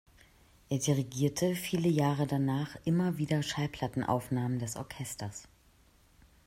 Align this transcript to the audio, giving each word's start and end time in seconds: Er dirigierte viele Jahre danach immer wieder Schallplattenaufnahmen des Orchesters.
Er 0.69 0.79
dirigierte 0.79 1.53
viele 1.53 1.87
Jahre 1.87 2.25
danach 2.25 2.75
immer 2.85 3.19
wieder 3.19 3.43
Schallplattenaufnahmen 3.43 4.57
des 4.57 4.75
Orchesters. 4.75 5.47